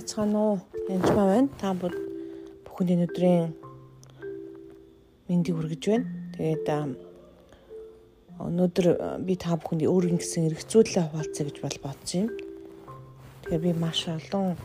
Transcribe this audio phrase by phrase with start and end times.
[0.00, 0.58] байцгаана уу?
[0.88, 1.48] Янжмаа байна.
[1.60, 3.52] Та бүхэнд өнөөдрийн
[5.28, 6.08] мэндийг хүргэж байна.
[6.32, 6.68] Тэгээд
[8.40, 8.86] өнөөдөр
[9.28, 12.32] би та бүхэнд өөрийн гэсэн эргцүүлээ хуваалцъя гэж бол бодож байна.
[13.44, 14.56] Тэгэхээр би маш олон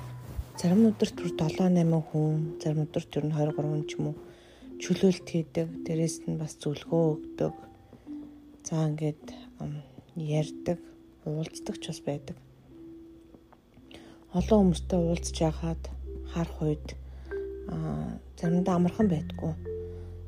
[0.55, 4.17] зарим өдөрт бүр 7 8 хүн, зарим өдөрт ер нь 2 3 ч юм уу
[4.79, 5.67] чөлөөлт хийдэг.
[5.83, 7.53] Дээрээс нь бас зөвлөгөө өгдөг.
[8.63, 9.35] За ингээд
[10.15, 10.79] ярьдаг,
[11.27, 12.39] уулздаг ч бас байдаг
[14.35, 15.79] олон хүмүүстэй уулзж яхад
[16.35, 16.87] харах үед
[17.71, 19.53] аа заримдаа амархан байдгүй.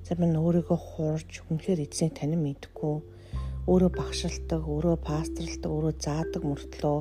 [0.07, 2.95] Зарим нь өөрийгөө хуурж үнэхээр эзнийг танин мэдгүй,
[3.67, 6.97] өөрөө багшилдаг, өөрөө пасторалдаг, өөрөө заадаг мөртлөө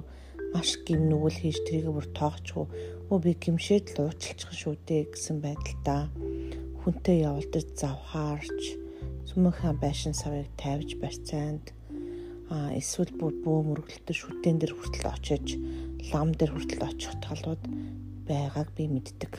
[0.50, 2.66] маш гим нүгэл хийж тэрийг бүр тоогчгүй.
[3.06, 6.10] Өө би гимшээд л уучлчих шүү дээ гэсэн байдалтай
[6.82, 8.62] хүнтэй явуулдаж завхаарч
[9.30, 11.70] сүмхэн байшин савыг тавьж барьцаанд
[12.50, 15.46] а эсвэл бүр бөө мөргөлтөд шүтэн дээр хүртэл очиж
[16.12, 17.62] лам дээр хүртэл очих талууд
[18.28, 19.32] байгааг би мэддэг.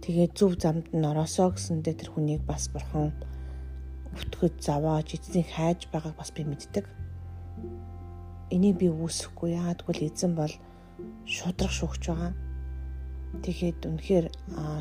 [0.00, 3.12] Тэгээ зөв замд нь ороосоо гэсэндээ тэр хүнийг бас бурхан
[4.16, 6.84] өвтгөд завааж эзнийг хайж байгааг бас би мэддэг.
[8.54, 10.54] Энийг би үүсэхгүй яагаад гэвэл эзэн бол
[11.28, 12.32] шудрах шүүгч байгаа.
[13.44, 14.26] Тэгэхэд үнэхээр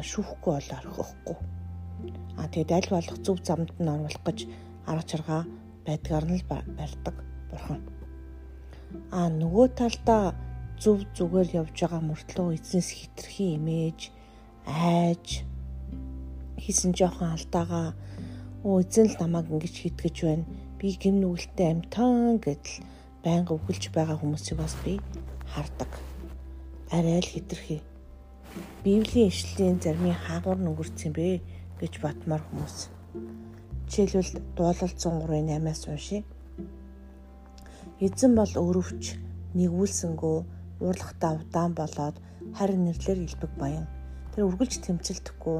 [0.10, 1.38] шүүхгүй бол орхихгүй.
[2.40, 4.40] А тэгээд аль болох зөв замд нь оруулах гэж
[4.90, 5.42] арга чаргаа
[5.86, 7.16] байдгаар нь л барьдаг
[7.52, 7.80] бурхан.
[9.12, 10.34] А нөгөө талдаа
[10.82, 14.00] зөв зүгээр явж байгаа мөртлөө эзнес хитрхи имэж
[14.66, 15.44] айж
[16.64, 17.88] хийсэн жоохон алдаагаа
[18.64, 20.46] өө эзэн л намайг ингэж хийтгэж байна.
[20.80, 22.76] Би гим нүгэлтэй амтан гэдэл
[23.24, 25.00] байнга өгүүлж байгаа хүмүүсийг бас би
[25.52, 25.92] хардаг.
[26.92, 27.84] Арай л хитрхи.
[28.84, 31.40] Библийн ишлэлийн зармын хаагур нүгэрсэн бэ
[31.80, 32.90] гэж батмаар хүмүүс.
[33.92, 36.24] Жишээлбэл дуулал 103-ын 8-аас уншия.
[38.00, 39.04] Эзэн бол өрөвч
[39.60, 40.38] нэгүүлсэнгөө
[40.80, 42.16] уурлахтаа удаан болоод
[42.56, 43.88] харин нэрлэр илбэг баян.
[44.32, 45.58] Тэр үргэлж тэмцэлдэхгүй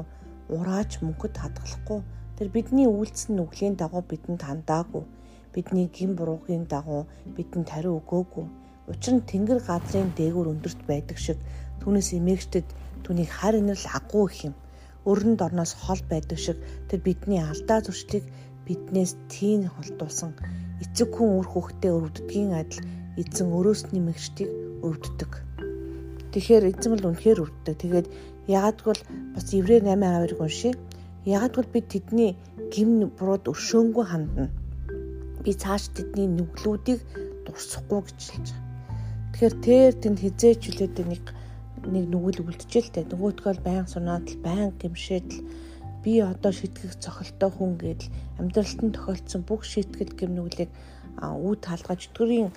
[0.56, 2.00] урааж мөнгөд хадгалахгүй.
[2.40, 5.04] Тэр бидний үйлцэн нүглийн дагуу бидэнд хандаагүй.
[5.52, 7.02] Бидний гин буруугийн дагуу
[7.36, 8.46] бидэнд хариу өгөөгүй.
[8.88, 11.36] Учир нь тэнгэр газрын дээгүүр өндөрт байдаг шиг
[11.84, 12.68] түүнээс эмээгчдэд
[13.04, 14.54] түүнийг хар инэрл агуу их юм
[15.10, 18.24] өрөнд орноос хол байдаг шиг тэр бидний алдаа зуршлыг
[18.64, 20.32] биднээс тийм холдуулсан
[20.80, 22.80] эцэг хүн үр хөвгтөө өвддгийн адил
[23.20, 24.50] эзэн өрөөс нэмэгчдийг
[24.86, 25.32] өвддөг.
[26.32, 27.76] Тэгэхээр эзэн бол үнэхээр өвддөг.
[27.82, 28.06] Тэгээд
[28.48, 29.02] ягдгэл
[29.34, 30.74] бас Еврей 8:2-ыг уншия.
[31.26, 32.32] Ягдгэл бид тэдний
[32.72, 34.46] гим бурууд өршөөнгүй хандна.
[35.44, 37.00] Би цааш тэдний нүглүүдийг
[37.44, 38.68] дурсахгүй гэж хэлж байгаа.
[39.30, 41.24] Тэгэхээр тэр тэнд хизээч хүлээдэг нэг
[41.80, 45.40] нэг нүгэл үлдчихэл тэ нөгөөтгөл байн сунаад л байн гимшээд л
[46.04, 50.70] би одоо шитгэх цохолтой хүн гэдэл амьдралд нь тохиолдсон бүх шийтгэл гэм нүглийг
[51.20, 52.48] үд хаалгаж өтгөрийн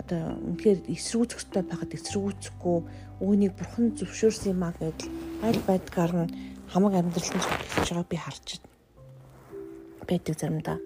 [0.00, 2.78] одоо үнэхээр эсрүүцэх хэрэгтэй байхад эсрүүцэхгүй
[3.24, 5.12] үүнийг бурхан зөвшөөрсөн юм а гэдэл
[5.44, 6.32] аль байдгаар нь
[6.72, 8.46] хамаг амьдралд нь зөвшөөрч байгааг би харж
[10.08, 10.78] байдаг заримдаа.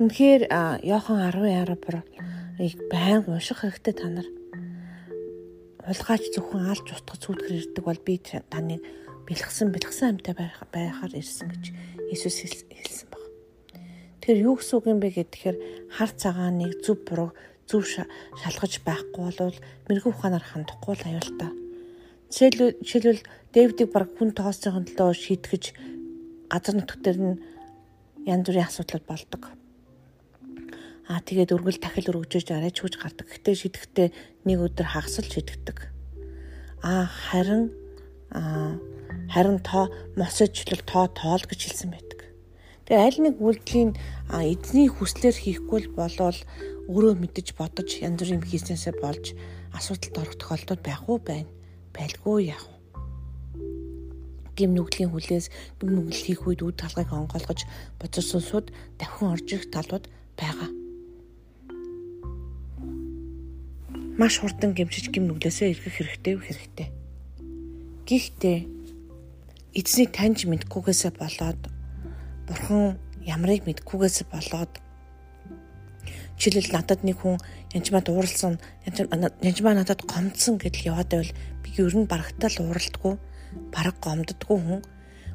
[0.00, 0.42] Үнэхээр
[0.84, 1.96] Йохан 10:10 бүр
[2.92, 4.28] байнга унших хэрэгтэй та нар
[5.84, 8.20] хулгайч зөвхөн алж утгах зүтгэр ирдэг бол би
[8.52, 8.84] таныг
[9.30, 10.34] бэлгсэн бэлгсэн амьтаа
[10.74, 11.64] байхаар ирсэн гэж
[12.10, 13.22] Иесус хэлсэн баг.
[14.18, 15.56] Тэгэхээр юу гэсэн үг юм бэ гэхээр
[15.94, 17.30] хар цагааныг зөв буруу
[17.70, 21.50] зөв шалгаж байхгүй бол мэрэгүү ухаанаар хандахгүй л аюултай.
[22.34, 23.22] Жишээлбэл
[23.54, 25.64] Дэвидийг баг хүн тооцоохын төлөө шийтгэж
[26.50, 27.38] газар нутгтэр нь
[28.26, 29.54] янз бүрийн асуудал болдог
[31.10, 33.26] Аа тэгээд өргөл дахил өргөжөж арайч хүч гардаг.
[33.26, 34.08] Гэтэ шидэхдээ
[34.46, 35.90] нэг өдөр хагасл шидэгдэг.
[36.86, 37.74] Аа харин
[38.30, 38.78] аа
[39.32, 42.20] харин тоо мосожлол тоо тоол гэж хэлсэн байдаг.
[42.84, 43.90] Тэгээ аль нэг үйлдэлийн
[44.34, 46.38] эзний хүслээр хийхгүй болвол
[46.90, 49.38] өөрөө мэдэж бодож янз бүрийн хийснээсээ болж
[49.78, 51.50] асуудалд орох тохиолдол байх уу байна.
[51.94, 52.76] Байлгүй яах вэ?
[54.58, 55.46] гим нүглийн хүлээс
[55.78, 57.64] гим нүгэл хийх үед үд талгыг онгойлгож
[57.96, 58.66] бодсон сууд
[59.00, 60.04] давхин орж ирэх талууд
[60.36, 60.80] байгаа.
[64.20, 66.88] маш хурдан гимшиж гим нүглээсээ эргэх хэрэгтэй хэрэгтэй.
[68.04, 68.58] Гэхдээ
[69.74, 71.60] эзнийг таньж мэдгүйгээсээ болоод
[72.46, 74.72] бурхан ямрыг мэдгүйгээсээ болоод
[76.40, 77.36] жишээлбэл надад нэг хүн
[77.76, 78.58] янжмаа дууралсан
[79.46, 81.32] янжмаа надад гомдсон гэдэл яваад байвал
[81.62, 83.14] би ер нь барагтаа л ууралдаггүй
[83.74, 84.80] бараг гомддггүй хүн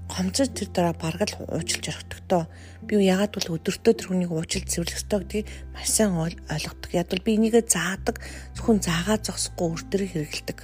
[0.09, 2.45] гомцож тэр дараа бараг л уучлж орхидогдоо.
[2.85, 6.91] Би ягаад бол өдөртөө тэр хүнийг уучлж цэвэрлэх ёстой гэдгийг маш сайн ойлгодог.
[6.93, 8.21] Яг бол би энийгээ заадаг,
[8.53, 10.59] зөвхөн заагаа зогсохгүй өөртөө хэрэгэлдэг.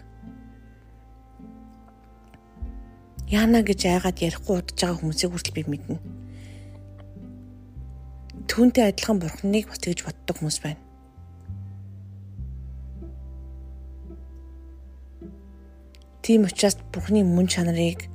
[3.32, 5.98] Яана гэж айгаад ярихгүй удаж байгаа хүмүүсийг хүртэл би мэднэ.
[8.52, 10.84] Түүнтэй адилхан бурхныг бас тэгж боддог хүмүүс байна.
[16.22, 18.06] Тийм учраас Бурхны мөн чанарыг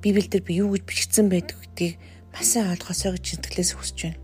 [0.00, 1.98] Библиэлд би юу гэж бичигдсэн байдаг гэдгийг
[2.32, 4.18] маш сайн ойлгосоо гэж сэтгэлээс хүсэж байна.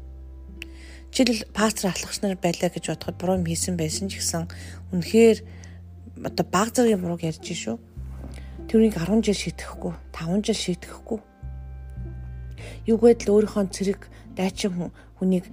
[1.12, 4.48] Жишээл пастор ахлагч нар байлаа гэж бодоход буруу хийсэн байсан ч гэсэн
[4.94, 5.38] үнэхээр
[6.24, 7.76] одоо баг зэргийн бурууг ярьж шүү.
[8.66, 11.18] Тэрнийг 10 жил шийдэхгүй, 5 жил шийдэхгүй.
[12.90, 15.46] Юу гэдэл өөрийнхөө цэрэг дайчин хүнийг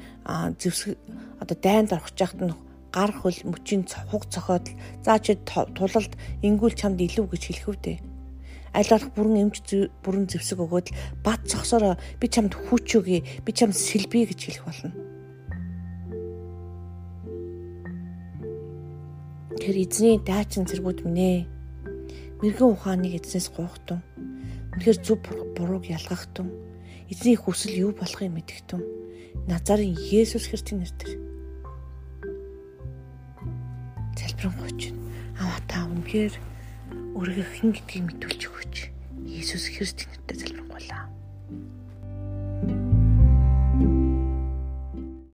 [0.58, 0.98] зэвсэг
[1.38, 2.54] одоо дайнд орох жахт нь
[2.90, 4.70] гар хөл мөчийн хуг цохоод
[5.06, 7.94] заа чи тулалд ингүүл чамд илүү гэж хэлэх үдэ.
[8.74, 9.58] Аль болох бүрэн эмч
[10.02, 10.88] бүрэн зэвсэг өгөөд
[11.22, 14.90] бат цогсороо би чамд хүч өгье би чамд сэлбий гэж хэлэх болно.
[19.62, 21.53] Тэр эзний дайчин зэргүүд минь ээ.
[22.44, 24.04] Мэргэн ухааныг эзнээс гуйхтун.
[24.76, 25.24] Үнэхээр зөв
[25.56, 26.52] бурууг ялгахтун.
[27.08, 28.84] Эзний хүсэл юу болохыг мэдгтун.
[29.48, 31.24] Назарын Есүс Христийн нэрээр
[34.20, 34.92] залбирanгуйч
[35.40, 36.36] аваа та үнэхээр
[37.16, 38.76] өөрийгөө хэн гэдгийг мэдүүлж өгөөч.
[39.24, 41.04] Иесус Христийн нэрээр залбирanгуйлаа.